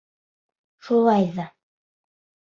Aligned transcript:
Шулай 0.87 1.27
ҙа: 1.35 1.45